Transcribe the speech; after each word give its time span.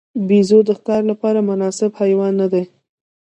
بیزو 0.27 0.59
د 0.65 0.69
ښکار 0.79 1.01
لپاره 1.11 1.39
مناسب 1.49 1.91
حیوان 2.01 2.33
نه 2.41 2.47
دی. 2.53 2.63